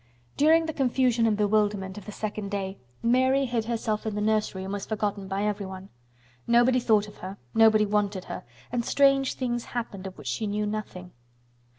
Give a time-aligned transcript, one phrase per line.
[0.35, 4.63] During the confusion and bewilderment of the second day Mary hid herself in the nursery
[4.63, 5.89] and was forgotten by everyone.
[6.47, 10.65] Nobody thought of her, nobody wanted her, and strange things happened of which she knew
[10.65, 11.11] nothing.